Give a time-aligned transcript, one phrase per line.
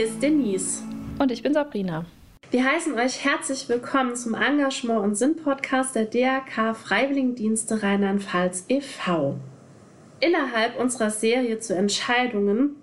[0.00, 0.82] Hier ist Denise.
[1.18, 2.06] Und ich bin Sabrina.
[2.50, 9.36] Wir heißen euch herzlich willkommen zum Engagement- und Sinn-Podcast der DRK Freiwilligendienste Rheinland-Pfalz e.V.
[10.20, 12.76] Innerhalb unserer Serie zu Entscheidungen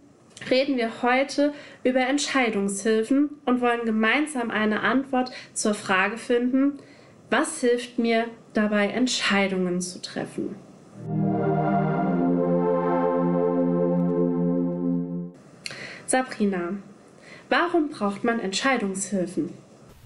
[0.52, 1.54] reden wir heute
[1.84, 6.74] über Entscheidungshilfen und wollen gemeinsam eine Antwort zur Frage finden,
[7.32, 10.56] was hilft mir dabei, Entscheidungen zu treffen?
[16.06, 16.74] Sabrina,
[17.50, 19.50] warum braucht man Entscheidungshilfen?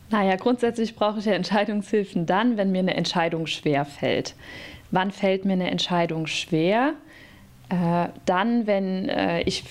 [0.09, 4.35] Naja, grundsätzlich brauche ich ja Entscheidungshilfen dann, wenn mir eine Entscheidung schwer fällt.
[4.91, 6.93] Wann fällt mir eine Entscheidung schwer?
[7.69, 9.63] Äh, dann, wenn äh, ich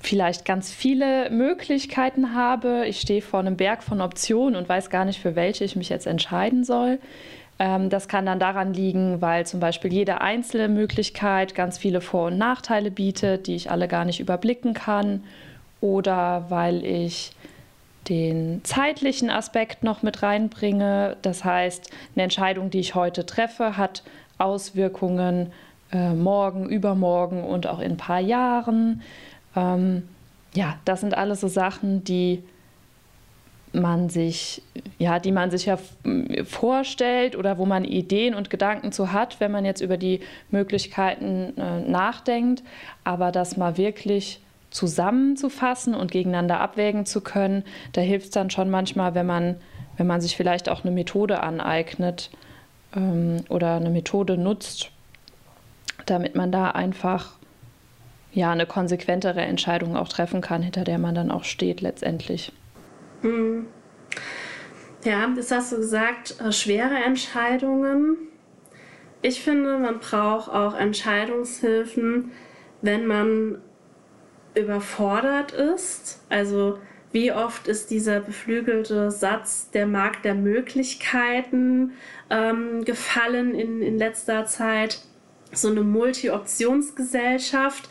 [0.00, 2.84] vielleicht ganz viele Möglichkeiten habe.
[2.86, 5.88] Ich stehe vor einem Berg von Optionen und weiß gar nicht, für welche ich mich
[5.88, 6.98] jetzt entscheiden soll.
[7.58, 12.28] Ähm, das kann dann daran liegen, weil zum Beispiel jede einzelne Möglichkeit ganz viele Vor-
[12.28, 15.24] und Nachteile bietet, die ich alle gar nicht überblicken kann.
[15.80, 17.32] Oder weil ich
[18.08, 21.16] den zeitlichen Aspekt noch mit reinbringe.
[21.22, 24.02] Das heißt, eine Entscheidung, die ich heute treffe, hat
[24.38, 25.52] Auswirkungen
[25.92, 29.02] äh, morgen, übermorgen und auch in ein paar Jahren.
[29.56, 30.08] Ähm,
[30.54, 32.42] ja, das sind alles so Sachen, die
[33.72, 34.62] man sich,
[34.98, 35.78] ja, die man sich ja
[36.44, 40.20] vorstellt oder wo man Ideen und Gedanken zu hat, wenn man jetzt über die
[40.50, 42.62] Möglichkeiten äh, nachdenkt,
[43.04, 44.40] aber das mal wirklich
[44.70, 49.56] zusammenzufassen und gegeneinander abwägen zu können, da hilft es dann schon manchmal, wenn man,
[49.96, 52.30] wenn man sich vielleicht auch eine Methode aneignet
[52.94, 54.90] ähm, oder eine Methode nutzt,
[56.06, 57.32] damit man da einfach
[58.32, 62.52] ja eine konsequentere Entscheidung auch treffen kann, hinter der man dann auch steht letztendlich.
[63.22, 63.66] Hm.
[65.04, 68.16] Ja, das hast du gesagt, äh, schwere Entscheidungen.
[69.22, 72.32] Ich finde, man braucht auch Entscheidungshilfen,
[72.82, 73.58] wenn man
[74.58, 76.20] überfordert ist.
[76.28, 76.78] Also
[77.12, 81.92] wie oft ist dieser beflügelte Satz der Markt der Möglichkeiten
[82.30, 85.00] ähm, gefallen in, in letzter Zeit?
[85.52, 87.88] So eine Multi-Optionsgesellschaft.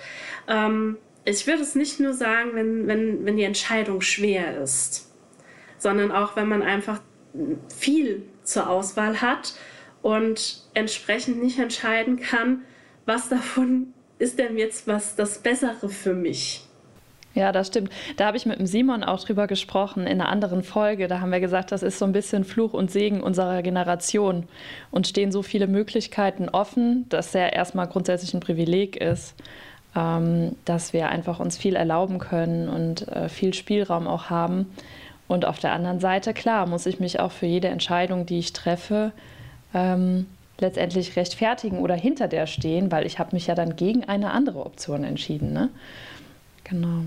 [0.47, 5.07] Ähm, ich würde es nicht nur sagen, wenn, wenn, wenn die Entscheidung schwer ist
[5.77, 7.01] sondern auch wenn man einfach
[7.75, 9.55] viel zur Auswahl hat
[10.01, 12.63] und entsprechend nicht entscheiden kann,
[13.05, 16.63] was davon ist denn jetzt was das Bessere für mich.
[17.37, 17.91] Ja, das stimmt.
[18.15, 21.07] Da habe ich mit dem Simon auch drüber gesprochen in einer anderen Folge.
[21.07, 24.47] Da haben wir gesagt, das ist so ein bisschen Fluch und Segen unserer Generation
[24.89, 29.35] und stehen so viele Möglichkeiten offen, dass er erstmal grundsätzlich ein Privileg ist,
[29.95, 34.73] ähm, dass wir einfach uns viel erlauben können und äh, viel Spielraum auch haben.
[35.27, 38.53] Und auf der anderen Seite, klar, muss ich mich auch für jede Entscheidung, die ich
[38.53, 39.11] treffe,
[39.75, 40.25] ähm,
[40.59, 44.65] letztendlich rechtfertigen oder hinter der stehen, weil ich habe mich ja dann gegen eine andere
[44.65, 45.53] Option entschieden.
[45.53, 45.69] Ne?
[46.63, 47.03] Genau.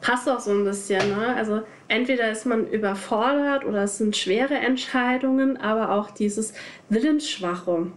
[0.00, 1.08] Passt auch so ein bisschen.
[1.08, 1.34] Ne?
[1.36, 6.54] Also entweder ist man überfordert oder es sind schwere Entscheidungen, aber auch dieses
[6.88, 7.88] Willensschwache.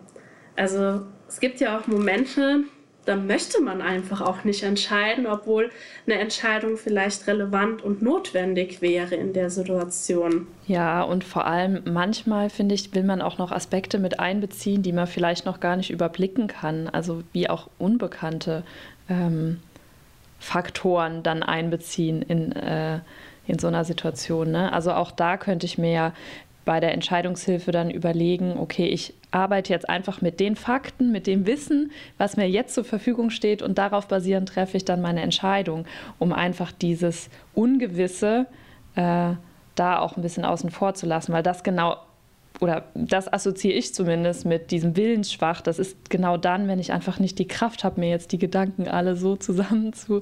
[0.56, 2.64] Also es gibt ja auch Momente,
[3.06, 5.72] dann möchte man einfach auch nicht entscheiden, obwohl
[6.06, 10.48] eine Entscheidung vielleicht relevant und notwendig wäre in der Situation.
[10.68, 14.94] Ja, und vor allem manchmal, finde ich, will man auch noch Aspekte mit einbeziehen, die
[14.94, 18.64] man vielleicht noch gar nicht überblicken kann, also wie auch unbekannte
[19.10, 19.62] ähm,
[20.40, 23.00] Faktoren dann einbeziehen in, äh,
[23.48, 24.52] in so einer Situation.
[24.52, 24.72] Ne?
[24.72, 26.14] Also auch da könnte ich mir ja
[26.66, 31.48] bei der Entscheidungshilfe dann überlegen, okay, ich arbeite jetzt einfach mit den Fakten, mit dem
[31.48, 35.86] Wissen, was mir jetzt zur Verfügung steht und darauf basierend treffe ich dann meine Entscheidung,
[36.20, 38.46] um einfach dieses Ungewisse
[38.96, 39.34] äh,
[39.76, 41.98] da auch ein bisschen außen vor zu lassen, weil das genau
[42.60, 45.62] oder das assoziiere ich zumindest mit diesem Willensschwach.
[45.62, 48.88] Das ist genau dann, wenn ich einfach nicht die Kraft habe, mir jetzt die Gedanken
[48.88, 50.20] alle so zusammen zu,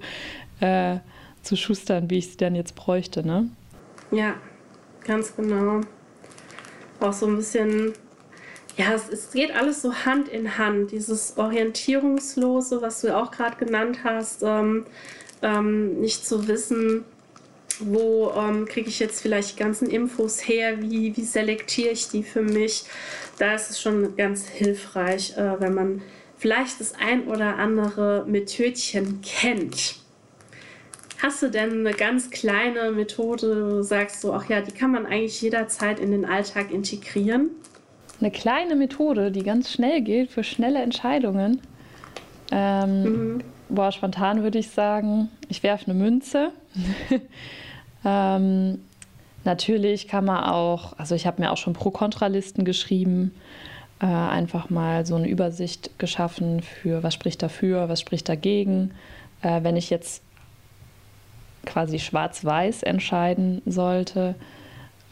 [0.62, 1.00] äh,
[1.42, 3.28] zu schustern, wie ich sie dann jetzt bräuchte.
[3.28, 3.50] Ne?
[4.12, 4.36] Ja,
[5.04, 5.82] ganz genau
[7.02, 7.94] auch so ein bisschen,
[8.78, 10.92] ja, es, es geht alles so Hand in Hand.
[10.92, 14.86] Dieses Orientierungslose, was du auch gerade genannt hast, ähm,
[15.42, 17.06] ähm, nicht zu wissen,
[17.80, 22.24] wo ähm, kriege ich jetzt vielleicht die ganzen Infos her, wie, wie selektiere ich die
[22.24, 22.84] für mich.
[23.38, 26.02] Da ist es schon ganz hilfreich, äh, wenn man
[26.38, 29.96] vielleicht das ein oder andere Methodchen kennt.
[31.22, 34.92] Hast du denn eine ganz kleine Methode, wo du sagst so, ach ja, die kann
[34.92, 37.50] man eigentlich jederzeit in den Alltag integrieren?
[38.22, 41.62] Eine kleine Methode, die ganz schnell geht für schnelle Entscheidungen.
[42.52, 43.44] Ähm, mhm.
[43.68, 46.52] Boah, spontan würde ich sagen, ich werfe eine Münze.
[48.06, 48.80] ähm,
[49.44, 53.34] natürlich kann man auch, also ich habe mir auch schon Pro-Kontra-Listen geschrieben,
[54.02, 58.92] äh, einfach mal so eine Übersicht geschaffen für, was spricht dafür, was spricht dagegen.
[59.42, 60.24] Äh, wenn ich jetzt
[61.70, 64.36] quasi schwarz-weiß entscheiden sollte.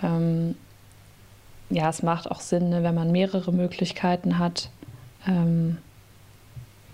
[0.04, 0.56] Ähm,
[1.70, 4.70] ja, es macht auch Sinn, ne, wenn man mehrere Möglichkeiten hat,
[5.28, 5.78] ähm,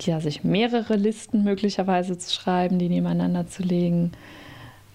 [0.00, 4.12] ja, sich mehrere Listen möglicherweise zu schreiben, die nebeneinander zu legen.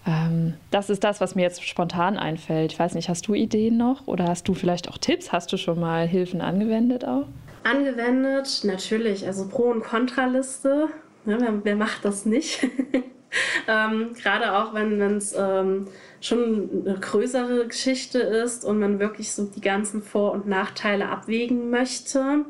[0.06, 2.72] Ähm, das ist das, was mir jetzt spontan einfällt.
[2.72, 5.32] Ich weiß nicht, hast du Ideen noch oder hast du vielleicht auch Tipps?
[5.32, 7.26] Hast du schon mal Hilfen angewendet auch?
[7.64, 9.26] Angewendet, natürlich.
[9.26, 10.88] Also Pro- und Kontraliste.
[11.26, 12.66] Ja, wer, wer, macht das nicht?
[13.68, 15.86] ähm, Gerade auch, wenn es ähm,
[16.20, 21.70] schon eine größere Geschichte ist und man wirklich so die ganzen Vor- und Nachteile abwägen
[21.70, 22.44] möchte.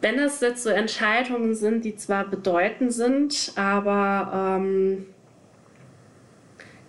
[0.00, 5.06] Wenn es jetzt so Entscheidungen sind, die zwar bedeutend sind, aber ähm,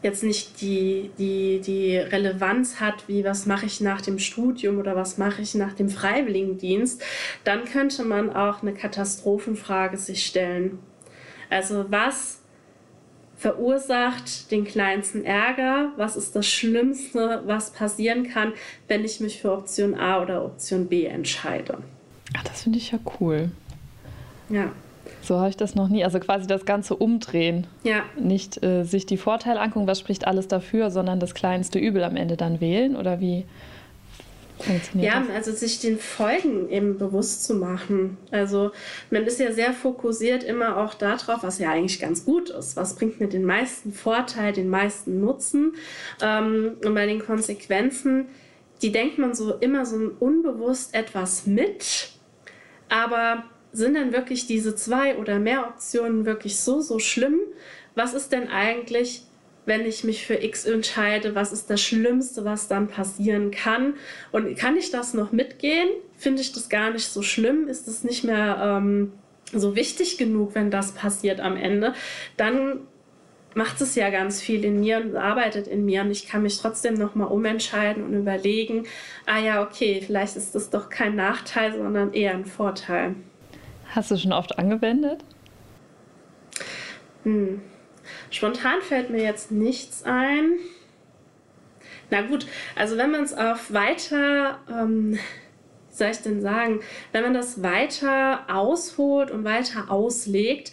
[0.03, 4.95] jetzt nicht die, die, die Relevanz hat, wie was mache ich nach dem Studium oder
[4.95, 7.03] was mache ich nach dem Freiwilligendienst,
[7.43, 10.79] dann könnte man auch eine Katastrophenfrage sich stellen.
[11.49, 12.41] Also was
[13.37, 15.91] verursacht den kleinsten Ärger?
[15.95, 18.53] Was ist das Schlimmste, was passieren kann,
[18.87, 21.77] wenn ich mich für Option A oder Option B entscheide?
[22.35, 23.51] Ach, das finde ich ja cool.
[24.49, 24.71] Ja.
[25.21, 26.03] So habe ich das noch nie.
[26.03, 27.67] Also quasi das Ganze umdrehen.
[27.83, 28.03] Ja.
[28.19, 32.15] Nicht äh, sich die Vorteile angucken, was spricht alles dafür, sondern das kleinste Übel am
[32.15, 33.45] Ende dann wählen oder wie?
[35.01, 35.35] Ja, das?
[35.35, 38.17] also sich den Folgen eben bewusst zu machen.
[38.31, 38.71] Also
[39.11, 42.75] man ist ja sehr fokussiert immer auch darauf, was ja eigentlich ganz gut ist.
[42.75, 45.73] Was bringt mir den meisten Vorteil, den meisten Nutzen?
[46.21, 48.27] Ähm, und bei den Konsequenzen,
[48.81, 52.09] die denkt man so immer so unbewusst etwas mit,
[52.89, 57.39] aber sind denn wirklich diese zwei oder mehr Optionen wirklich so, so schlimm?
[57.95, 59.26] Was ist denn eigentlich,
[59.67, 61.35] wenn ich mich für X entscheide?
[61.35, 63.95] Was ist das Schlimmste, was dann passieren kann?
[64.31, 65.89] Und kann ich das noch mitgehen?
[66.17, 67.67] Finde ich das gar nicht so schlimm?
[67.67, 69.11] Ist es nicht mehr ähm,
[69.53, 71.93] so wichtig genug, wenn das passiert am Ende?
[72.37, 72.79] Dann
[73.55, 76.57] macht es ja ganz viel in mir und arbeitet in mir und ich kann mich
[76.59, 78.85] trotzdem nochmal umentscheiden und überlegen,
[79.25, 83.15] ah ja, okay, vielleicht ist das doch kein Nachteil, sondern eher ein Vorteil.
[83.89, 85.25] Hast du schon oft angewendet?
[87.23, 87.61] Hm.
[88.29, 90.53] Spontan fällt mir jetzt nichts ein.
[92.09, 95.13] Na gut, also wenn man es auf weiter, ähm,
[95.89, 96.81] wie soll ich denn sagen,
[97.11, 100.71] wenn man das weiter ausholt und weiter auslegt,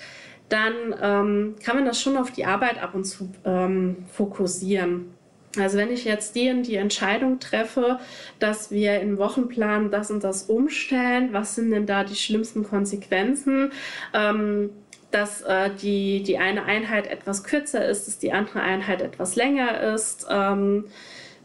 [0.49, 5.15] dann ähm, kann man das schon auf die Arbeit ab und zu ähm, fokussieren.
[5.59, 7.99] Also wenn ich jetzt die die Entscheidung treffe,
[8.39, 13.73] dass wir im Wochenplan das und das umstellen, was sind denn da die schlimmsten Konsequenzen?
[14.13, 14.71] Ähm,
[15.15, 19.81] dass äh, die, die eine Einheit etwas kürzer ist, dass die andere Einheit etwas länger
[19.95, 20.27] ist.
[20.29, 20.87] Ähm,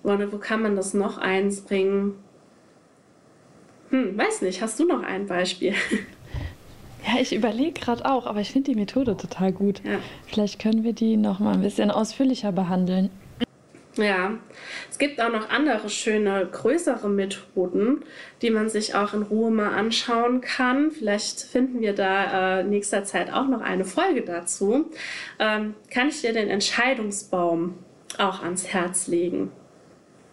[0.02, 2.16] wo, kann man das noch einbringen?
[3.92, 5.76] Hm, weiß nicht, hast du noch ein Beispiel?
[7.08, 9.82] Ja, ich überlege gerade auch, aber ich finde die Methode total gut.
[9.86, 10.00] Ja.
[10.28, 13.10] Vielleicht können wir die noch mal ein bisschen ausführlicher behandeln.
[14.00, 14.38] Ja,
[14.90, 18.04] es gibt auch noch andere schöne, größere Methoden,
[18.42, 20.92] die man sich auch in Ruhe mal anschauen kann.
[20.92, 24.90] Vielleicht finden wir da äh, nächster Zeit auch noch eine Folge dazu.
[25.38, 27.78] Ähm, kann ich dir den Entscheidungsbaum
[28.18, 29.52] auch ans Herz legen?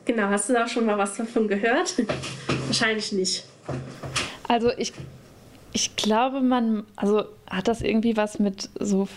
[0.04, 1.94] Genau, hast du da schon mal was davon gehört?
[2.66, 3.44] Wahrscheinlich nicht.
[4.46, 4.92] Also ich,
[5.72, 9.08] ich glaube, man, also hat das irgendwie was mit so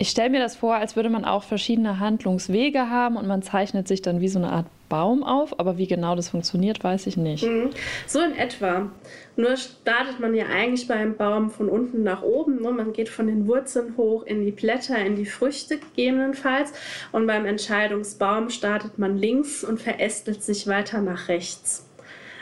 [0.00, 3.86] ich stelle mir das vor, als würde man auch verschiedene Handlungswege haben und man zeichnet
[3.86, 7.18] sich dann wie so eine Art Baum auf, aber wie genau das funktioniert, weiß ich
[7.18, 7.44] nicht.
[7.44, 7.68] Mhm.
[8.06, 8.90] So in etwa.
[9.36, 12.62] Nur startet man ja eigentlich beim Baum von unten nach oben.
[12.62, 12.72] Ne?
[12.72, 16.72] Man geht von den Wurzeln hoch in die Blätter, in die Früchte gegebenenfalls.
[17.12, 21.86] Und beim Entscheidungsbaum startet man links und verästelt sich weiter nach rechts.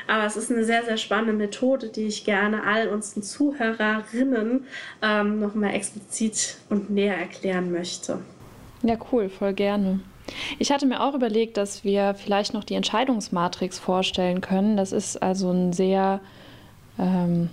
[0.09, 4.67] Aber es ist eine sehr, sehr spannende Methode, die ich gerne all unseren Zuhörerinnen
[5.03, 8.19] ähm, nochmal explizit und näher erklären möchte.
[8.83, 10.01] Ja, cool, voll gerne.
[10.59, 14.77] Ich hatte mir auch überlegt, dass wir vielleicht noch die Entscheidungsmatrix vorstellen können.
[14.77, 16.21] Das ist also ein sehr,
[16.99, 17.51] ähm,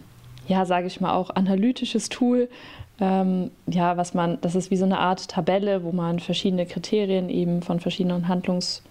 [0.47, 2.49] ja, sage ich mal auch analytisches Tool.
[3.01, 7.29] Ähm, ja, was man, das ist wie so eine Art Tabelle, wo man verschiedene Kriterien
[7.29, 8.81] eben von verschiedenen Handlungs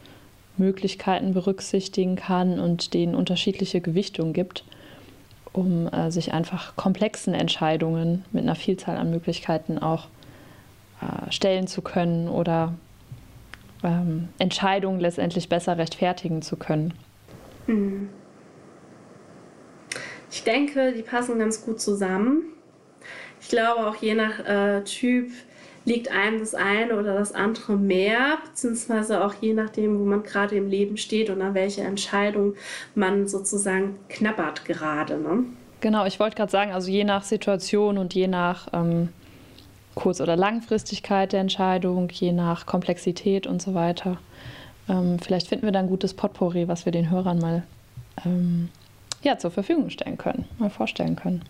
[0.56, 4.64] Möglichkeiten berücksichtigen kann und denen unterschiedliche Gewichtung gibt,
[5.52, 10.08] um äh, sich einfach komplexen Entscheidungen mit einer Vielzahl an Möglichkeiten auch
[11.00, 12.74] äh, stellen zu können oder
[13.82, 16.94] ähm, Entscheidungen letztendlich besser rechtfertigen zu können.
[17.66, 18.08] Hm.
[20.30, 22.42] Ich denke, die passen ganz gut zusammen.
[23.40, 25.30] Ich glaube auch je nach äh, Typ
[25.84, 30.56] liegt einem das eine oder das andere mehr, beziehungsweise auch je nachdem, wo man gerade
[30.56, 32.54] im Leben steht und an welche Entscheidung
[32.94, 35.18] man sozusagen knabbert gerade.
[35.18, 35.44] Ne?
[35.80, 39.10] Genau, ich wollte gerade sagen, also je nach Situation und je nach ähm,
[39.94, 44.18] Kurz- oder Langfristigkeit der Entscheidung, je nach Komplexität und so weiter.
[44.88, 47.62] Ähm, vielleicht finden wir da ein gutes Potpourri, was wir den Hörern mal
[48.24, 48.70] ähm,
[49.22, 51.42] ja, zur Verfügung stellen können, mal vorstellen können.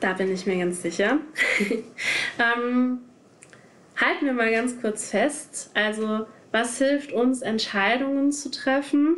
[0.00, 1.18] Da bin ich mir ganz sicher.
[2.38, 2.98] ähm,
[3.96, 5.70] halten wir mal ganz kurz fest.
[5.74, 9.16] Also, was hilft uns, Entscheidungen zu treffen?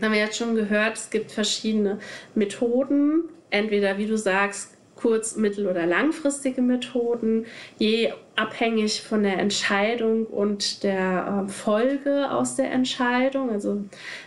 [0.00, 1.98] Haben wir jetzt schon gehört, es gibt verschiedene
[2.34, 3.24] Methoden.
[3.50, 7.46] Entweder, wie du sagst, kurz-, mittel- oder langfristige Methoden,
[7.78, 13.84] je abhängig von der Entscheidung und der äh, Folge aus der Entscheidung, also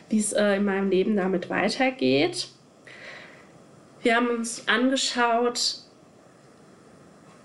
[0.09, 2.49] wie es äh, in meinem Leben damit weitergeht.
[4.03, 5.84] Wir haben uns angeschaut,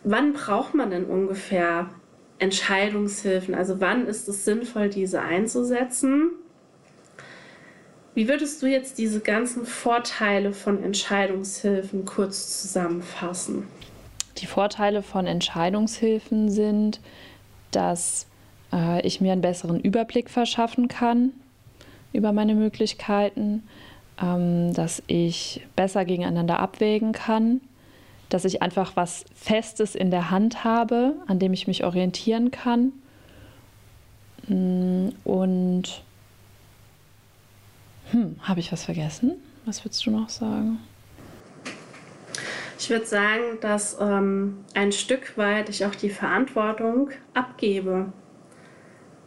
[0.04, 1.90] wann braucht man denn ungefähr
[2.38, 3.54] Entscheidungshilfen?
[3.54, 6.30] Also wann ist es sinnvoll, diese einzusetzen?
[8.14, 13.68] Wie würdest du jetzt diese ganzen Vorteile von Entscheidungshilfen kurz zusammenfassen?
[14.38, 17.00] Die Vorteile von Entscheidungshilfen sind,
[17.70, 18.26] dass
[18.72, 21.32] äh, ich mir einen besseren Überblick verschaffen kann
[22.12, 23.62] über meine Möglichkeiten,
[24.20, 27.60] ähm, dass ich besser gegeneinander abwägen kann,
[28.30, 32.92] dass ich einfach was Festes in der Hand habe, an dem ich mich orientieren kann.
[34.48, 36.02] Mm, und
[38.10, 39.32] hm, habe ich was vergessen?
[39.66, 40.78] Was würdest du noch sagen?
[42.78, 48.12] Ich würde sagen, dass ähm, ein Stück weit ich auch die Verantwortung abgebe.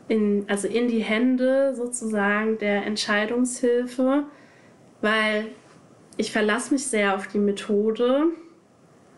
[0.08, 4.24] In, also in die Hände sozusagen der Entscheidungshilfe,
[5.02, 5.46] weil
[6.18, 8.26] ich verlasse mich sehr auf die Methode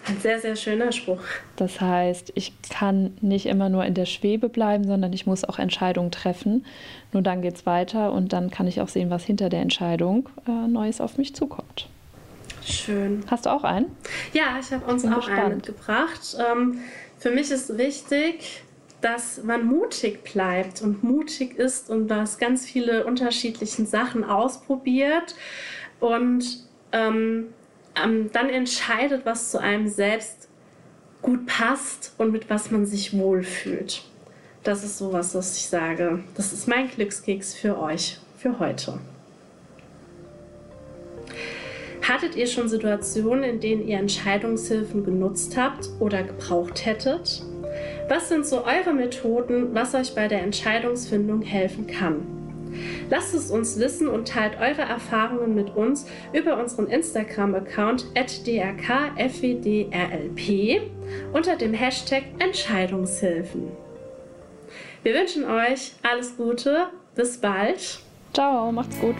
[0.07, 1.21] Ein sehr, sehr schöner Spruch.
[1.55, 5.57] Das heißt, ich kann nicht immer nur in der Schwebe bleiben, sondern ich muss auch
[5.57, 6.65] Entscheidungen treffen.
[7.11, 10.29] Nur dann geht es weiter und dann kann ich auch sehen, was hinter der Entscheidung
[10.47, 11.89] äh, Neues auf mich zukommt.
[12.63, 13.23] Schön.
[13.27, 13.87] Hast du auch einen?
[14.33, 15.39] Ja, ich habe uns Bin auch gespannt.
[15.39, 16.37] einen mitgebracht.
[16.39, 16.79] Ähm,
[17.17, 18.63] für mich ist wichtig,
[19.01, 25.35] dass man mutig bleibt und mutig ist und was ganz viele unterschiedliche Sachen ausprobiert
[25.99, 27.47] und ähm,
[28.01, 30.49] ähm, dann entscheidet, was zu einem selbst
[31.21, 34.03] gut passt und mit was man sich wohlfühlt.
[34.63, 36.23] Das ist sowas, was ich sage.
[36.35, 38.99] Das ist mein Glückskeks für euch, für heute.
[42.07, 47.41] Hattet ihr schon Situationen, in denen ihr Entscheidungshilfen genutzt habt oder gebraucht hättet?
[48.07, 52.34] Was sind so eure Methoden, was euch bei der Entscheidungsfindung helfen kann?
[53.09, 59.21] Lasst es uns wissen und teilt eure Erfahrungen mit uns über unseren Instagram-Account drkfwdrlp
[61.33, 63.71] unter dem Hashtag Entscheidungshilfen.
[65.03, 67.99] Wir wünschen euch alles Gute, bis bald.
[68.33, 69.15] Ciao, macht's gut.